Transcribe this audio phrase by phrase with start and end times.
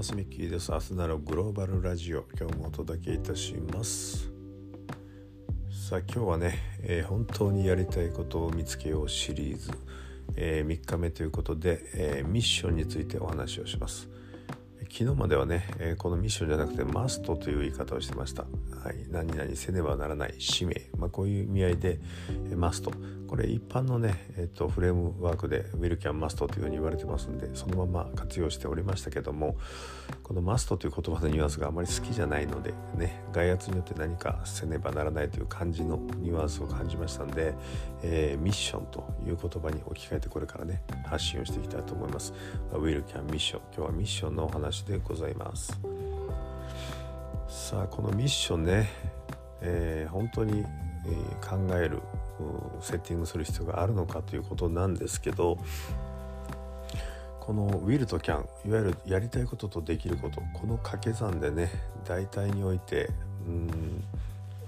[0.00, 0.74] ますミッキーです。
[0.74, 4.30] アスナログローバルラジオ今日もお届けいたします。
[5.70, 9.70] さあ今日はね、えー、本当にやりたいことを見つけようシリーズ、
[10.36, 14.08] えー、3日目ということで、えー、ミッションについてお話をします。
[14.90, 18.42] 昨日まではね、えー、このミッションじゃなくてマストという言い方をしてました。
[18.42, 22.00] はい、何々せねばならない使命、まあ、こういう意味合いで、
[22.50, 22.92] えー、マスト
[23.30, 29.56] これ一般のね、えーと、フレームワークでウィルキャンマストというふうに言われてますんでそのまま活用しておりましたけども
[30.24, 37.54] このマストという言葉のニュアンスがあまり好きじゃないのでね外圧によって何かせねばならないという感じのニュアンスを感じましたんで、
[38.02, 42.32] えー、ミッションという言葉に置き換えてこれからね発信をしていきたいと思います。
[42.72, 45.78] ウィルキャンミッション今日はミッションのお話でございます。
[47.48, 48.88] さあこのミッションね、
[49.60, 52.00] えー、本当に、えー、考える
[52.80, 55.58] セッティングする必要があるのかということなんですけど
[57.38, 61.70] このウィルとキャンいわゆるやりたいこととできることこの掛け算でね
[62.06, 63.10] 大体において
[63.46, 64.04] うん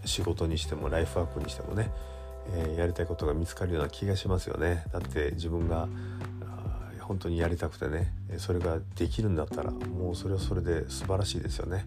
[0.05, 1.91] 仕事にしてもライフワークにしてもね、
[2.55, 5.89] えー、やりたいことが見つかるような気がしますよねだって自分が
[7.03, 11.87] 本当にやりたくてねそれができるんだったらもうそれはそれで素晴らしいですよね。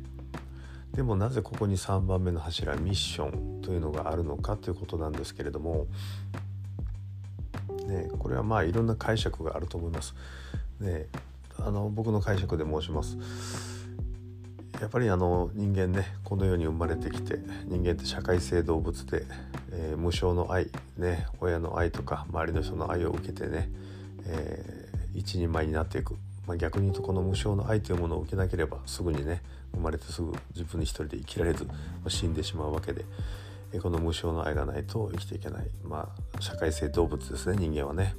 [0.94, 5.88] でもなぜここに3番目の柱ミッションというのがあるのかということなんですけれども、
[7.88, 10.16] ね、これはまあいろんな解釈があると思います。
[10.80, 11.08] ね、
[11.58, 13.18] あの僕の解釈で申します。
[14.80, 19.24] やっぱりあの人間ねこの世に生まれてきて人間って社会性動物で、
[19.72, 23.70] えー、無償の愛、ね、親の愛とか周りの人の愛を受けてね、
[24.26, 24.85] えー、
[25.16, 26.16] 一人前になっていく
[26.48, 29.42] まあ、逆に言うとこの無償の愛というものを受けなければすぐにね
[29.74, 31.74] 生まれてすぐ自分に一人で生きられず、ま
[32.06, 33.04] あ、死んでしまうわけで
[33.82, 38.16] この無償の愛がないと生きていけない、まあ、社会性動物ですね人間はね。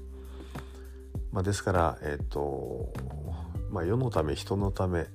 [1.33, 2.93] まあ、ですから、えっ、ー、と
[3.71, 5.07] まあ、世のため人のため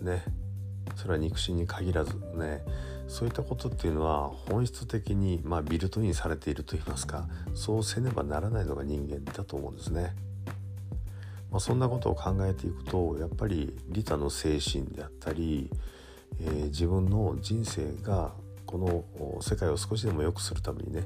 [0.00, 0.24] ね
[0.96, 2.62] それは肉親に限らずね
[3.06, 10.14] そういったことっていうのは本質的に、まあ、ビルトインされているといいますかそうせねばならないのが人間だと思うんですね。
[11.50, 15.70] まあ、そんなことを考えていくとやっぱり利他の精神であったり、
[16.40, 18.32] えー、自分の人生が
[18.66, 21.04] この世界を少しでも良くするためにね、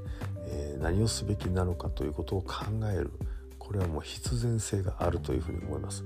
[0.48, 3.12] えー、何をすべきなのかということを考える
[3.58, 6.02] これはもう必然性があるというふうに思います。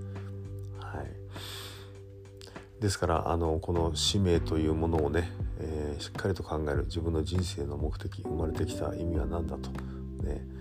[0.78, 9.70] はい、ですからあのこの使命というものをね、えー、しっかりと考える自分の人生の目的生まれてきた意味は何だと。
[10.22, 10.55] ね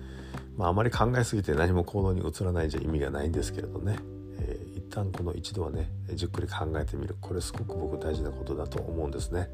[0.58, 3.98] まあ、あまり考えすぎて何も行動に移らないじゃ意味がないんですけれどね、
[4.40, 7.16] えー、一旦この一度はねじっくり考えてみる。
[7.20, 9.50] これすごく僕大事なことだと思うんですね。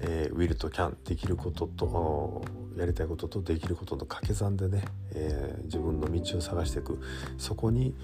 [0.00, 2.44] えー、ウィルとキャンできることと
[2.76, 7.00] やりたいこととできることの掛け算でね、えー、自分の道を探していく。
[7.38, 7.94] そこに、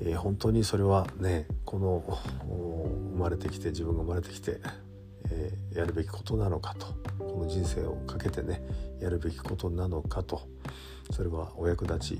[0.00, 2.18] えー、本当にそれはねこの
[3.12, 4.60] 生まれてきて自分が生まれてきて
[5.30, 6.86] えー、やるべきことなのかと。
[7.18, 8.62] この人生をかけてね
[9.00, 10.42] やるべきことなのかと。
[11.10, 12.12] それはお役立ち、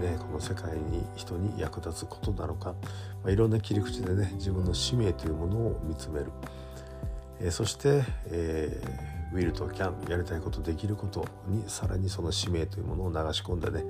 [0.00, 2.74] ね、この世界に人に役立つことなのか、
[3.22, 6.26] まあ、いろんな切り口でね自分の使命というものを見つめる、
[7.40, 13.84] えー、そして、えー、ウィルとキャンやりたいことできることにさらにその使命というものを流し込んでね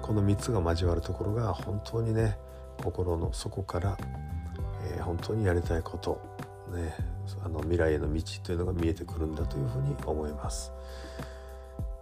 [0.00, 2.38] この3つが交わるところが本当にね
[2.82, 3.98] 心の底から、
[4.94, 6.39] えー、本当にやりたいこと。
[6.70, 6.94] ね
[7.44, 10.72] あの未来への道というのが見えてくるんだというふうに思います。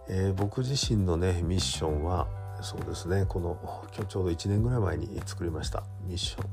[0.09, 2.27] えー、僕自身のねミッションは
[2.61, 3.57] そうですねこの
[3.95, 6.45] 今日ちょうど1年ぐらい前に作りましたミッション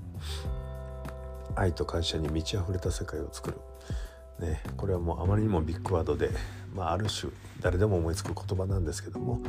[1.57, 6.31] 愛と感謝に満ち溢れた世界を作る、ね、これはもうあまりにもビッグワードで、
[6.75, 9.41] まあ、ある種誰でも思いつく言葉なんですけども、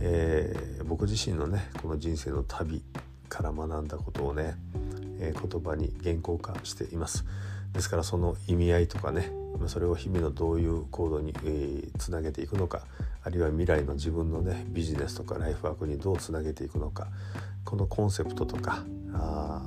[0.00, 2.82] えー、僕自身のねこの人生の旅
[3.28, 4.56] から学んだことをね、
[5.20, 7.24] えー、言葉に原稿化しています。
[7.72, 9.30] ですからその意味合いとかね
[9.66, 12.82] それを日々のどういう行動に、えー、つなげていくのか
[13.22, 17.08] あるいは未来の自分のねビジネスとかライフワークにどうつなげていくのか
[17.64, 19.62] このコンセプトとかあ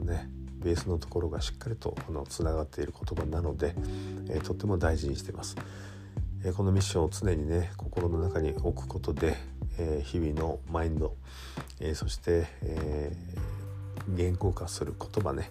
[0.00, 0.28] ね
[0.58, 3.74] ベースのところがしっかりとあのつながっている言葉なので、
[4.28, 5.56] えー、とっても大事にしてます、
[6.44, 9.36] えー、このミッションを常にね心の中に置くことで、
[9.78, 11.14] え、日々のマインド、
[11.80, 13.16] えそして、え
[14.08, 15.50] 言語化する言葉ね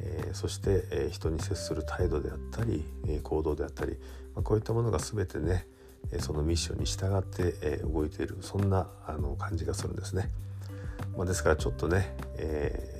[0.00, 3.98] え、そして、え、人に接する態度であったり、え、行動であったり、
[4.34, 5.66] ま、こういったものが全てね
[6.20, 10.30] そのミッションに従って、え動いているそんなあの感じがするんですね。
[11.16, 12.98] まあ、ですからちょっとね、え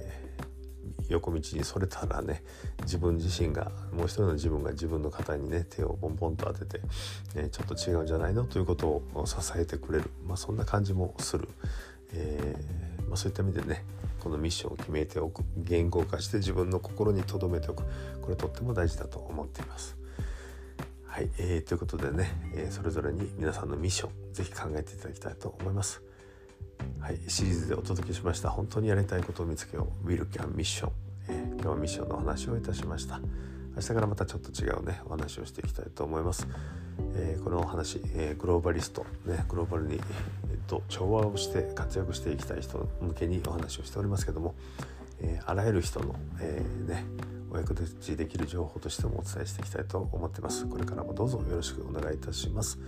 [1.09, 2.45] 横道にそれたらね
[2.83, 6.81] 自分自身がもう一人の自分が自分の肩にね手をポンポンと当てて、
[7.35, 8.45] えちょっと違うんじゃないの？
[8.45, 11.49] ということを支えてくれる、まあ、そんな感じもする、
[12.13, 12.55] え
[13.11, 13.85] まあ、そういった意味でね
[14.21, 17.83] このミッションを決めておく言語化して自分の心に留めておく
[18.23, 19.97] これとっても大事だと思っています。
[21.07, 26.03] はい、えー、ということでね、えー、それぞれに皆さんのミッション是非考えていただきたいと思います。
[27.01, 30.91] はい、シリーズでお届けしました本当にやりたいことを見つけよう Will Can Mission、
[31.29, 33.21] えー、今日はミッションのお話をいたしました
[33.75, 36.47] 明日からまたちょっと違うねお話をしていきたいと思います、
[37.15, 40.01] えー、このお話、えー、グローバリストねグローバルに、
[40.71, 44.55] と、調和をして活躍していきたい人向けにお話をしておりますけども、
[45.21, 47.05] えあらゆる人の、えーね
[47.53, 50.67] お役立ちできる情報としてもお伝えしていきたいと思ってます。
[50.67, 52.79] これからもどうぞよろしくお願いいたします。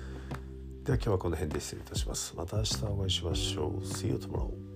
[0.84, 2.32] では今日はこの辺で失礼いたします。
[2.36, 3.84] また明日お会いしましょう。
[3.84, 4.71] See you tomorrow